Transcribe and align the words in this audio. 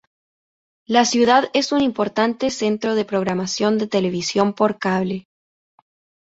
La 0.87 1.05
ciudad 1.05 1.49
es 1.53 1.71
un 1.71 1.79
importante 1.83 2.49
centro 2.49 2.95
de 2.95 3.05
programación 3.05 3.77
de 3.77 3.85
televisión 3.85 4.53
por 4.55 4.79
cable. 4.79 5.27